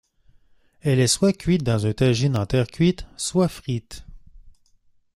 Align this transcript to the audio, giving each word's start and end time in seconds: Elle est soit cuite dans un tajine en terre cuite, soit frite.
Elle 0.81 0.99
est 0.99 1.05
soit 1.05 1.31
cuite 1.31 1.61
dans 1.61 1.85
un 1.85 1.93
tajine 1.93 2.35
en 2.35 2.47
terre 2.47 2.65
cuite, 2.65 3.05
soit 3.17 3.47
frite. 3.47 4.03